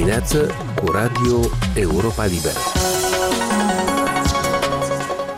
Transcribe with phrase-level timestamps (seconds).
[0.00, 1.40] dimineață cu Radio
[1.74, 2.58] Europa Liberă.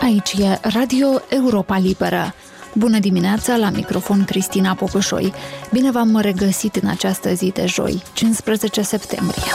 [0.01, 2.35] Aici e Radio Europa Liberă.
[2.75, 5.33] Bună dimineața, la microfon Cristina Popășoi.
[5.73, 9.53] Bine v-am regăsit în această zi de joi, 15 septembrie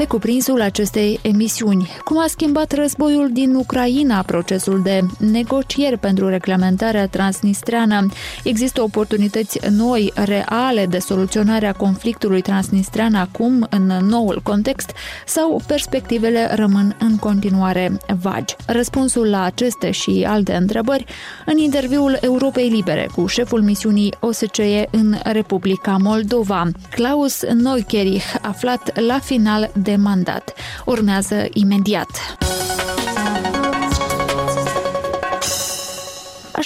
[0.00, 1.88] pe cuprinsul acestei emisiuni.
[2.04, 8.06] Cum a schimbat războiul din Ucraina procesul de negocieri pentru reglementarea transnistreană?
[8.44, 14.90] Există oportunități noi, reale de soluționare a conflictului transnistrean acum, în noul context,
[15.26, 18.56] sau perspectivele rămân în continuare vagi?
[18.66, 21.04] Răspunsul la aceste și alte întrebări
[21.46, 29.18] în interviul Europei Libere cu șeful misiunii OSCE în Republica Moldova, Klaus Neukerich, aflat la
[29.18, 30.52] final de de mandat.
[30.84, 32.10] Urmează imediat.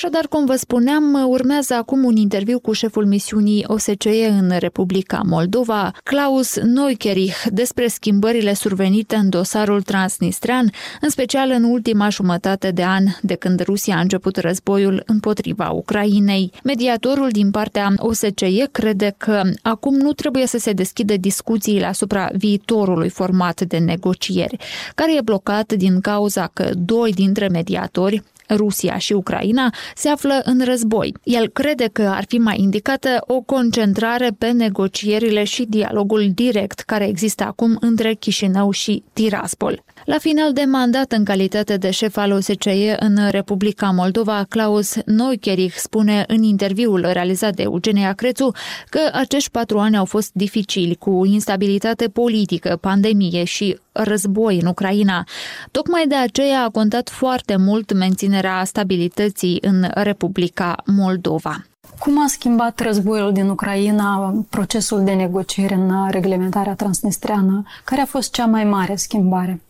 [0.04, 5.92] Așadar, cum vă spuneam, urmează acum un interviu cu șeful misiunii OSCE în Republica Moldova,
[6.02, 13.04] Klaus Neukerich, despre schimbările survenite în dosarul transnistrean, în special în ultima jumătate de an,
[13.22, 16.52] de când Rusia a început războiul împotriva Ucrainei.
[16.64, 23.08] Mediatorul din partea OSCE crede că acum nu trebuie să se deschidă discuțiile asupra viitorului
[23.08, 24.56] format de negocieri,
[24.94, 30.64] care e blocat din cauza că doi dintre mediatori, Rusia și Ucraina se află în
[30.64, 31.14] război.
[31.22, 37.08] El crede că ar fi mai indicată o concentrare pe negocierile și dialogul direct care
[37.08, 39.82] există acum între Chișinău și Tiraspol.
[40.04, 45.76] La final de mandat în calitate de șef al OSCE în Republica Moldova, Klaus Neukerich
[45.76, 48.50] spune în interviul realizat de Eugenia Crețu
[48.88, 55.24] că acești patru ani au fost dificili, cu instabilitate politică, pandemie și război în Ucraina.
[55.70, 61.64] Tocmai de aceea a contat foarte mult menținerea stabilității în Republica Moldova.
[61.98, 67.62] Cum a schimbat războiul din Ucraina procesul de negociere în reglementarea transnistreană?
[67.84, 69.62] Care a fost cea mai mare schimbare?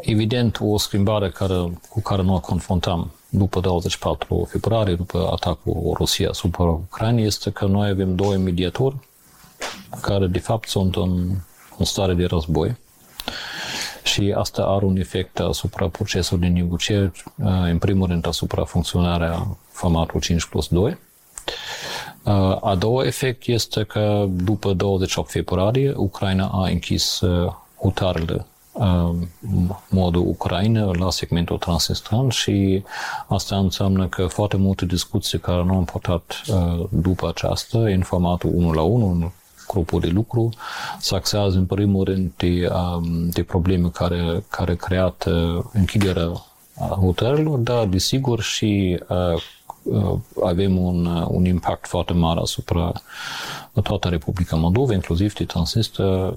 [0.00, 6.64] Evident, o schimbare care, cu care noi confruntăm după 24 februarie, după atacul Rusia asupra
[6.64, 8.96] Ucrainei, este că noi avem doi mediatori
[10.00, 11.28] care, de fapt, sunt în,
[11.78, 12.76] în stare de război.
[14.16, 17.24] Și asta are un efect asupra procesului de negocieri,
[17.70, 20.96] în primul rând asupra funcționarea formatului 5 plus 2.
[22.60, 27.20] A doua efect este că după 28 februarie, Ucraina a închis
[27.80, 28.46] hotarele
[29.88, 32.82] modul Ucraina la segmentul transnistran și
[33.28, 36.42] asta înseamnă că foarte multe discuții care nu am purtat
[36.88, 39.30] după aceasta în formatul 1 la 1, în
[39.66, 40.48] grupul de lucru,
[40.98, 42.68] se axează în primul rând de,
[43.30, 45.24] de probleme care, care creat
[45.72, 46.32] închiderea
[46.76, 49.00] hotelurilor, dar desigur și
[50.42, 52.92] avem un, un impact foarte mare asupra
[53.82, 56.34] toată Republica Moldova, inclusiv de Transnistria,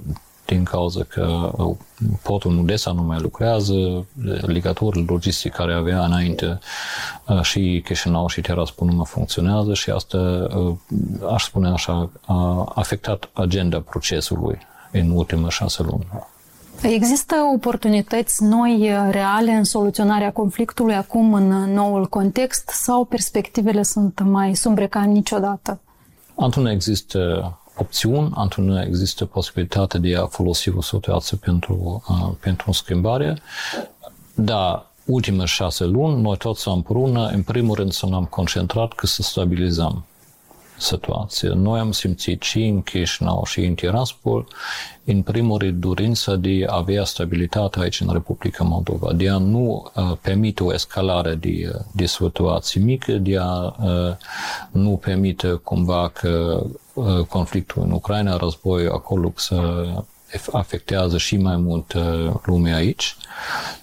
[0.50, 1.76] din cauza că uh,
[2.24, 4.06] portul Nudesa nu mai lucrează,
[4.42, 6.60] legăturile logistice care avea înainte
[7.28, 10.76] uh, și Chișinău și Tiraspol nu mai funcționează și asta, uh,
[11.34, 14.58] aș spune așa, a afectat agenda procesului
[14.92, 16.08] în ultimele șase luni.
[16.82, 24.56] Există oportunități noi, reale, în soluționarea conflictului acum în noul context sau perspectivele sunt mai
[24.56, 25.80] sumbre ca niciodată?
[26.36, 32.70] Antul există opțiuni, atunci nu există posibilitatea de a folosi o situație pentru, uh, pentru
[32.70, 33.38] o schimbare.
[34.36, 39.22] Dar ultimele șase luni, noi toți împreună, în primul rând să ne-am concentrat că să
[39.22, 40.04] stabilizăm
[40.80, 41.50] situație.
[41.50, 44.48] Noi am simțit și în Chișinău și în Tiraspol,
[45.06, 49.92] în primul rând, dorința de a avea stabilitate aici în Republica Moldova, de a nu
[49.96, 54.16] uh, permite o escalare de, de situații mică, de a uh,
[54.72, 56.70] nu permite cumva că uh,
[57.30, 59.86] conflictul în Ucraina, războiul acolo să
[60.52, 63.16] afectează și mai mult uh, lumea aici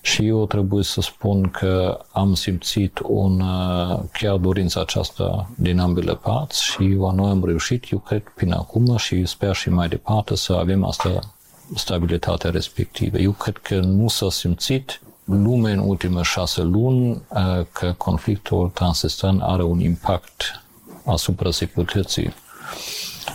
[0.00, 6.14] și eu trebuie să spun că am simțit un, uh, chiar dorința aceasta din ambele
[6.14, 10.52] părți și noi am reușit, eu cred, până acum și sper și mai departe să
[10.52, 11.20] avem asta
[11.74, 13.18] stabilitatea respectivă.
[13.18, 19.40] Eu cred că nu s-a simțit lumea în ultimele șase luni uh, că conflictul transistran
[19.40, 20.62] are un impact
[21.04, 22.34] asupra securității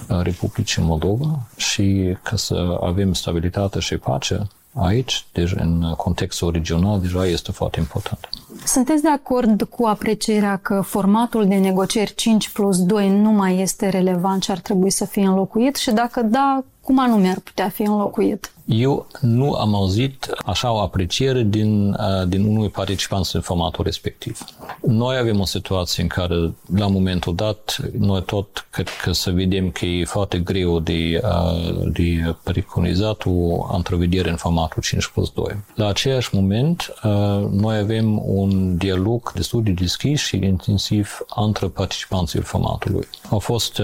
[0.08, 7.26] Republicii Moldova și ca să avem stabilitate și pace aici, deci în contextul regional, deja
[7.26, 8.30] este foarte important.
[8.66, 13.90] Sunteți de acord cu aprecierea că formatul de negocieri 5 plus 2 nu mai este
[13.90, 15.76] relevant și ar trebui să fie înlocuit?
[15.76, 18.52] Și dacă da, cum anume ar putea fi înlocuit?
[18.72, 24.40] Eu nu am auzit așa o apreciere din, uh, din unui participant în formatul respectiv.
[24.82, 26.36] Noi avem o situație în care,
[26.76, 31.92] la momentul dat, noi tot cred că să vedem că e foarte greu de, uh,
[31.92, 35.46] de preconizat o întrevedere în formatul 5 plus 2.
[35.76, 37.12] La aceeași moment, uh,
[37.50, 43.08] noi avem un dialog destul de deschis și intensiv între participanții formatului.
[43.30, 43.82] Au fost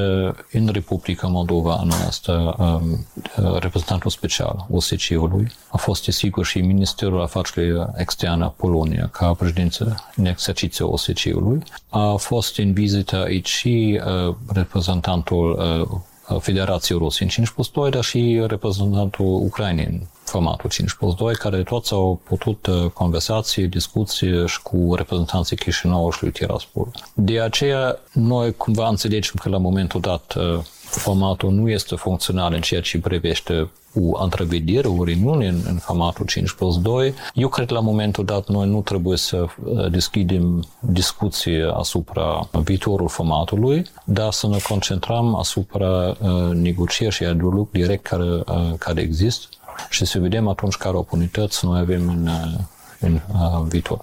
[0.52, 3.06] în Republica Moldova anul ăsta um,
[3.60, 5.52] reprezentantul special OSCE-ului.
[5.70, 11.64] A fost, sigur, și Ministerul Afacerilor Externe Polonia, ca președință în exercițiu OSCE-ului.
[11.90, 17.90] A fost în vizită aici și uh, reprezentantul uh, Federației Rusiei în 5 plus 2,
[17.90, 23.68] dar și reprezentantul Ucrainei în formatul 5 plus 2, care toți au putut uh, conversații,
[23.68, 26.92] discuții și cu reprezentanții Chișinău și lui Tiraspol.
[27.14, 30.60] De aceea, noi cumva înțelegem că la momentul dat uh,
[30.90, 33.70] formatul nu este funcțional în ceea ce privește
[34.02, 37.14] o întrevedere, o reuniune în, în formatul 5 plus 2.
[37.34, 43.08] Eu cred că la momentul dat noi nu trebuie să uh, deschidem discuții asupra viitorul
[43.08, 49.02] formatului, dar să ne concentrăm asupra uh, negocieri și a dialog direct care, uh, care
[49.02, 49.48] există
[49.90, 52.60] și să vedem atunci care oportunități noi avem în, uh,
[53.00, 54.02] în uh, viitor.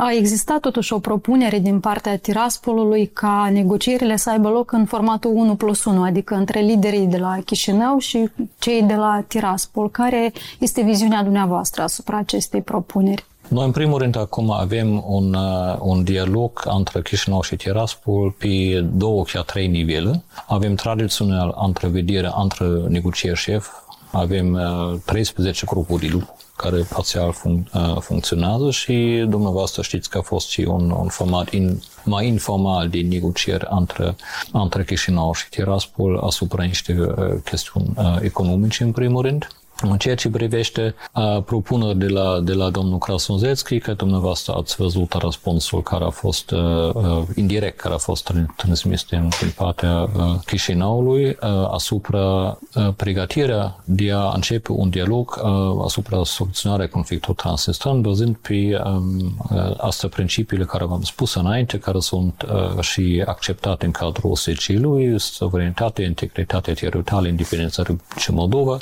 [0.00, 5.30] A existat totuși o propunere din partea Tiraspolului ca negocierile să aibă loc în formatul
[5.34, 9.90] 1 plus 1, adică între liderii de la Chișinău și cei de la Tiraspol.
[9.90, 13.24] Care este viziunea dumneavoastră asupra acestei propuneri?
[13.48, 18.80] Noi, în primul rând, acum avem un, uh, un dialog între Chișinău și Tiraspol pe
[18.92, 20.22] două, chiar trei nivele.
[20.46, 23.68] Avem tradițional întrevedere între negocieri șef,
[24.10, 24.58] avem
[25.04, 30.22] 13 uh, grupuri de lucru care parțial fun- uh, funcționează și dumneavoastră știți că a
[30.22, 34.16] fost și un, un format in, mai informal de negocieri între,
[34.52, 39.48] între Chișinău și Tiraspol asupra niște uh, chestiuni uh, economice în primul rând.
[39.82, 44.76] În ceea ce privește uh, propuneri de la, de la domnul Krasnodzetski, că dumneavoastră ați
[44.76, 50.34] văzut răspunsul care a fost uh, indirect, care a fost transmis din, din partea uh,
[50.44, 51.36] Chișinăului uh,
[51.70, 58.80] asupra uh, pregătirea de a începe un dialog uh, asupra soluționarea conflictului transnistran, văzând pe
[58.84, 64.30] um, uh, astea principiile care v-am spus înainte, care sunt uh, și acceptate în cadrul
[64.30, 68.78] OSCE-ului, suverenitate, integritate teritorială, independența Republicii Moldova,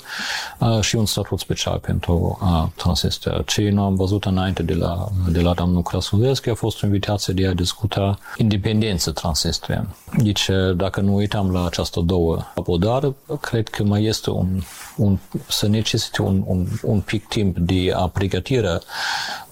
[0.58, 3.42] uh, și un statut special pentru uh, Transnistria.
[3.46, 7.34] Ce nu am văzut înainte de la, de la domnul Krasulevski a fost o invitație
[7.34, 9.86] de a discuta independență Transnistria.
[10.16, 14.60] Deci, dacă nu uităm la această două abordare, cred că mai este un,
[14.96, 15.18] un
[15.48, 18.80] să necesite un, un, un pic timp de a pregătirea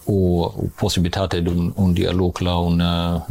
[0.07, 2.83] o posibilitate de un, un dialog la un,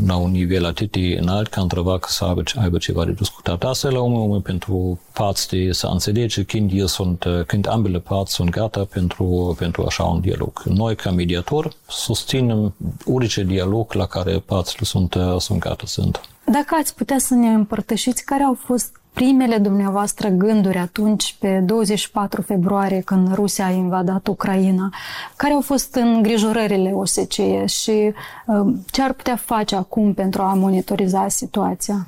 [0.06, 3.64] la un nivel atât de înalt ca întreba că să aibă, aibă ceva de discutat.
[3.64, 8.34] Asta la un moment pentru părți de să înțelege când, el sunt, când ambele părți
[8.34, 10.62] sunt gata pentru, pentru așa un dialog.
[10.64, 12.76] Noi, ca mediator, susținem
[13.06, 16.22] orice dialog la care părțile sunt, sunt gata să intre.
[16.46, 22.42] Dacă ați putea să ne împărtășiți care au fost primele dumneavoastră gânduri atunci, pe 24
[22.42, 24.90] februarie, când Rusia a invadat Ucraina,
[25.36, 28.14] care au fost îngrijorările OSCE și
[28.46, 32.08] uh, ce ar putea face acum pentru a monitoriza situația?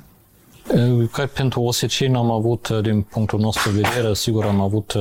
[1.12, 4.94] Cred pentru OSCE nu am avut, din punctul nostru de vedere, sigur am avut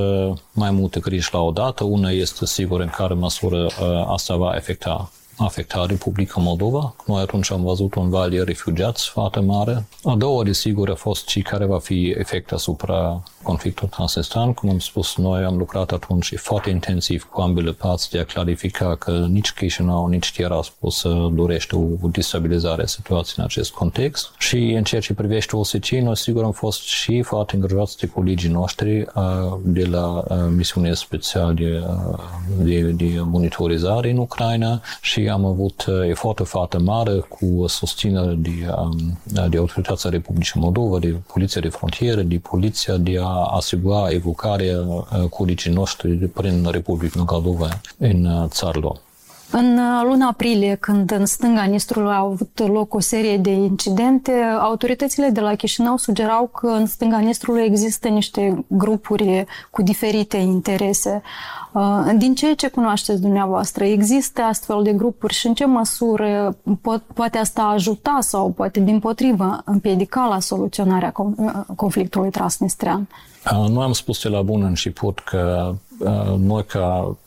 [0.51, 1.83] mai multe griji la o dată.
[1.83, 3.67] Una este sigur în care măsură
[4.07, 6.95] asta va afecta afecta Republica Moldova.
[7.05, 9.85] Noi atunci am văzut un val de refugiați foarte mare.
[10.03, 14.53] A doua, desigur, a fost și care va fi efect asupra conflictul transnistran.
[14.53, 18.95] Cum am spus, noi am lucrat atunci foarte intensiv cu ambele părți de a clarifica
[18.95, 24.31] că nici Chișinău, nici Tiraspol să dorește o destabilizare a situației în acest context.
[24.37, 28.49] Și în ceea ce privește OSCE, noi sigur am fost și foarte îngrijorați de colegii
[28.49, 29.05] noștri
[29.61, 30.23] de la
[30.55, 31.83] misiunea specială de,
[32.61, 38.49] de, de monitorizare în Ucraina și am avut eforturi foarte mare cu susținere de,
[39.49, 44.77] de Autoritatea Republicii Moldova, de Poliția de Frontieră, de Poliția de a asigura evocarea
[45.29, 48.99] colegii noștri prin Republica Moldova în țară lor.
[49.51, 55.29] În luna aprilie, când în stânga Nistrului au avut loc o serie de incidente, autoritățile
[55.29, 61.21] de la Chișinău sugerau că în stânga Nistrului există niște grupuri cu diferite interese.
[62.17, 66.57] Din ceea ce cunoașteți dumneavoastră, există astfel de grupuri și în ce măsură
[67.13, 71.13] poate asta ajuta sau poate din potrivă împiedica la soluționarea
[71.75, 73.07] conflictului transnistrean?
[73.51, 75.73] Noi am spus de la bun început că
[76.37, 77.17] noi ca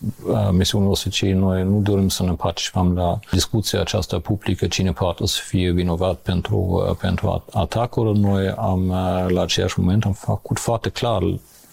[0.51, 5.41] misiune OSCE, noi nu dorim să ne participăm la discuția aceasta publică, cine poate să
[5.45, 8.19] fie vinovat pentru, pentru atacuri.
[8.19, 8.89] Noi am,
[9.29, 11.23] la aceeași moment, am făcut foarte clar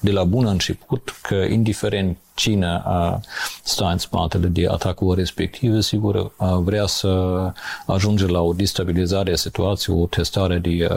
[0.05, 3.19] de la bun început că indiferent cine a
[3.63, 6.31] sta în spatele de atacul respective, sigur,
[6.63, 7.37] vrea să
[7.85, 10.87] ajunge la o destabilizare a situației, o testare de,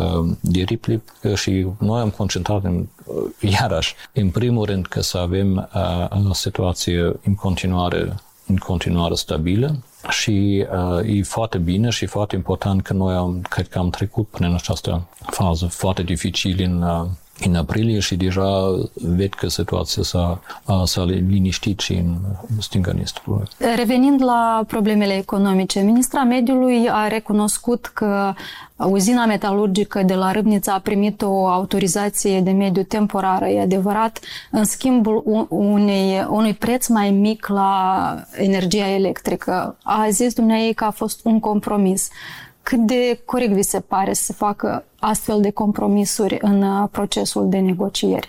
[0.40, 1.02] de Ripley
[1.34, 2.86] și noi am concentrat în,
[3.40, 5.68] iarăși, în primul rând că să avem
[6.28, 8.14] o situație în continuare
[8.48, 9.76] în continuare stabilă
[10.08, 14.28] și uh, e foarte bine și foarte important că noi am, cred că am trecut
[14.28, 17.06] prin această fază foarte dificilă în, uh,
[17.44, 20.40] în aprilie și deja ved că situația s-a,
[20.84, 22.16] s-a liniștit și în
[22.58, 23.48] stânga Nistrului.
[23.76, 28.32] Revenind la problemele economice, ministra mediului a recunoscut că
[28.76, 34.64] uzina metalurgică de la Râbnița a primit o autorizație de mediu temporară, e adevărat, în
[34.64, 39.76] schimbul unei, unui preț mai mic la energia electrică.
[39.82, 42.08] A zis dumneavoastră că a fost un compromis.
[42.68, 47.58] Cât de corect vi se pare să facă astfel de compromisuri în uh, procesul de
[47.58, 48.28] negocieri?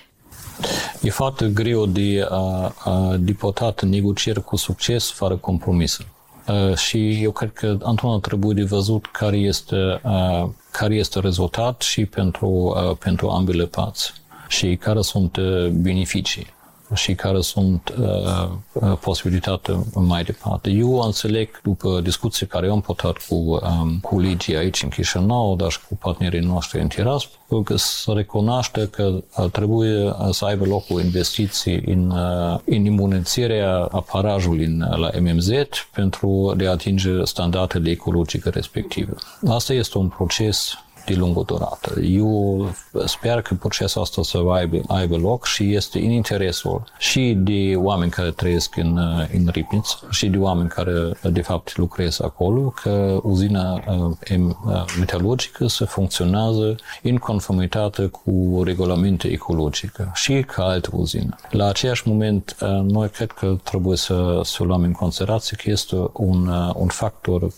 [1.01, 6.07] E foarte greu de, uh, de potat negocieri cu succes fără compromisuri.
[6.47, 11.81] Uh, și eu cred că întotdeauna trebuie de văzut care este, uh, care este rezultat
[11.81, 14.13] și pentru, uh, pentru ambele părți
[14.47, 16.47] și care sunt uh, beneficii
[16.93, 20.69] și care sunt uh, uh, posibilitate mai departe.
[20.69, 25.71] Eu înțeleg, după discuții care eu am purtat cu um, colegii aici în Chișinău, dar
[25.71, 30.99] și cu partenerii noștri în Tiraspol, că să recunoaște că trebuie să aibă loc o
[30.99, 35.49] investiții în, uh, în imunizarea aparajului în, la MMZ
[35.91, 39.13] pentru de a atinge standardele ecologice respective.
[39.47, 40.73] Asta este un proces
[41.05, 41.99] de lungă durată.
[42.01, 42.69] Eu
[43.05, 48.11] sper că procesul ăsta să aibă, aibă loc și este în interesul și de oameni
[48.11, 48.97] care trăiesc în,
[49.33, 55.85] în Ripniț și de oameni care de fapt lucrează acolo, că uzina uh, metalurgică să
[55.85, 61.35] funcționează în conformitate cu regulamente ecologice și ca alte uzine.
[61.49, 65.95] La aceeași moment, uh, noi cred că trebuie să, să luăm în considerație că este
[66.13, 67.51] un, uh, un factor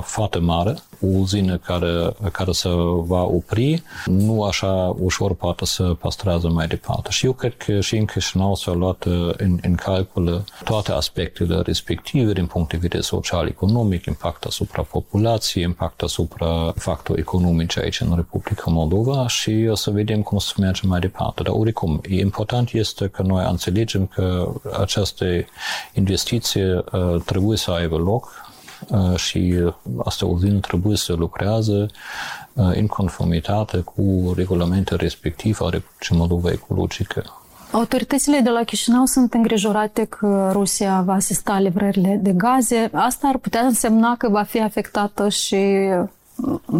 [0.00, 6.48] foarte mare, o uzină care, care să va opri, nu așa ușor poate să păstrează
[6.48, 7.10] mai departe.
[7.10, 11.60] Și eu cred că și în Chișinău s-au luat uh, în, în calcul toate aspectele
[11.60, 18.12] respective din punct de vedere social-economic, impact asupra populației, impact asupra factori economici aici în
[18.16, 21.42] Republica Moldova și o să vedem cum să mergem mai departe.
[21.42, 25.24] Dar oricum, important este că noi înțelegem că această
[25.92, 28.56] investiție uh, trebuie să aibă loc uh,
[29.16, 29.54] și
[30.04, 31.90] asta uzină trebuie să lucrează
[32.58, 37.24] Uh, în conformitate cu regulamentul respectiv al Republicii Moldova Ecologică.
[37.70, 42.90] Autoritățile de la Chișinău sunt îngrijorate că Rusia va asista livrările de gaze.
[42.92, 45.56] Asta ar putea însemna că va fi afectată și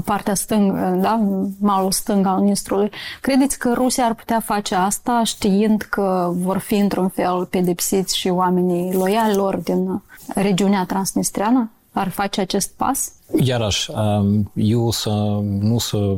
[0.04, 1.20] partea stângă, da?
[1.60, 2.90] malul stâng al Nistrului.
[3.20, 8.28] Credeți că Rusia ar putea face asta știind că vor fi într-un fel pedepsiți și
[8.28, 10.02] oamenii loiali lor din
[10.34, 11.70] regiunea transnistreană?
[11.92, 13.12] Ar face acest pas?
[13.40, 15.10] Iarăși, um, eu să
[15.42, 16.16] nu să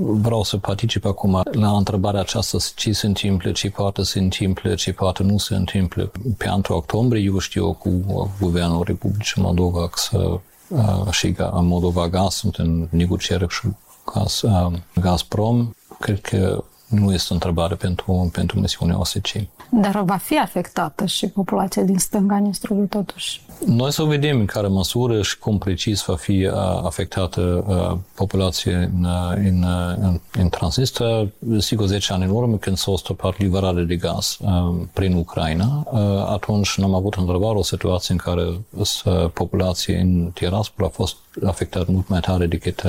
[0.00, 4.92] vreau să particip acum la întrebarea aceasta ce se întâmplă, ce poate se întâmplă, ce
[4.92, 6.12] poate nu se întâmplă.
[6.36, 7.90] Pe anul octombrie, eu știu cu
[8.40, 10.38] Guvernul Republicii Moldova să
[10.68, 13.68] uh, și Moldova Gaz sunt în negociere și
[14.14, 15.70] Gaz, uh, Gazprom.
[15.98, 19.48] Cred că nu este o întrebare pentru, pentru misiunea OSCE.
[19.70, 23.42] Dar va fi afectată și populația din stânga Nistrului totuși.
[23.66, 26.50] Noi să vedem în care măsură și cum precis va fi
[26.84, 27.64] afectată
[28.14, 29.64] populația în, în,
[30.00, 31.28] în, în Transnistria.
[31.58, 34.38] Sigur, 10 ani în urmă, când s-a stopat livrarea de gaz
[34.92, 35.86] prin Ucraina,
[36.26, 38.42] atunci n-am avut întrebare o situație în care
[39.32, 42.82] populația în Tiraspol a fost afectată mult mai tare decât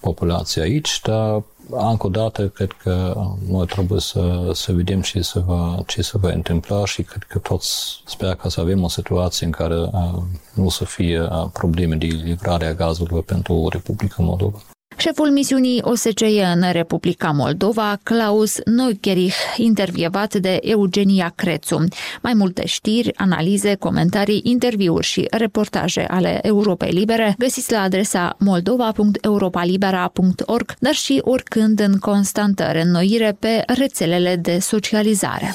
[0.00, 5.38] populația aici, dar încă o dată, cred că noi trebuie să, să vedem ce se,
[5.38, 9.46] va, ce se va întâmpla și cred că toți sper că să avem o situație
[9.46, 10.22] în care uh,
[10.54, 14.58] nu să fie uh, probleme de livrare a gazului pentru Republica Moldova.
[14.98, 21.84] Șeful misiunii OSCE în Republica Moldova, Klaus Neukerich, intervievat de Eugenia Crețu.
[22.22, 30.74] Mai multe știri, analize, comentarii, interviuri și reportaje ale Europei Libere găsiți la adresa moldova.europalibera.org,
[30.78, 35.52] dar și oricând în constantă reînnoire pe rețelele de socializare.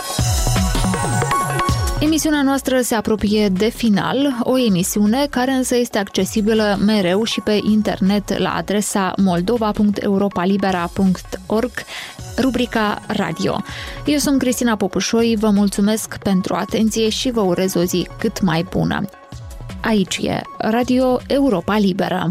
[2.04, 7.60] Emisiunea noastră se apropie de final, o emisiune care însă este accesibilă mereu și pe
[7.64, 11.72] internet la adresa moldova.europalibera.org,
[12.38, 13.62] rubrica Radio.
[14.06, 18.66] Eu sunt Cristina Popușoi, vă mulțumesc pentru atenție și vă urez o zi cât mai
[18.70, 19.02] bună.
[19.82, 22.30] Aici e Radio Europa Liberă.